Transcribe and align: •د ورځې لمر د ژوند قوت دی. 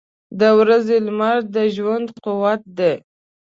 •د 0.39 0.41
ورځې 0.59 0.97
لمر 1.05 1.37
د 1.55 1.57
ژوند 1.75 2.07
قوت 2.23 2.61
دی. 2.77 2.93